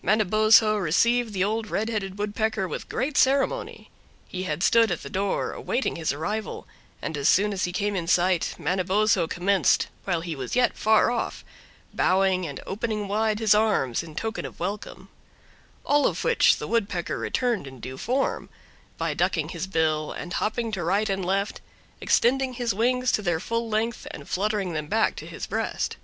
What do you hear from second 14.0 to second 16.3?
in token of welcome; all of